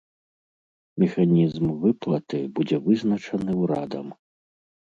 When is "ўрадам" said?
3.61-4.07